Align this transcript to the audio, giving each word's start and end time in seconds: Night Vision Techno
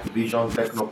Night 0.00 0.12
Vision 0.14 0.48
Techno 0.50 0.86